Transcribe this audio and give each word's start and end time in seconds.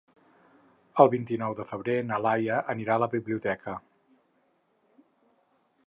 El 1.03 1.11
vint-i-nou 1.15 1.53
de 1.59 1.65
febrer 1.73 1.97
na 2.13 2.19
Laia 2.27 2.57
anirà 2.75 2.95
a 2.97 3.03
la 3.05 3.11
biblioteca. 3.13 3.79